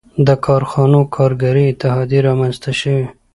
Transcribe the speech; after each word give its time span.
•د 0.27 0.29
کارخانو 0.45 0.99
کارګري 1.15 1.63
اتحادیې 1.67 2.19
رامنځته 2.27 2.71
شوې. 2.79 3.05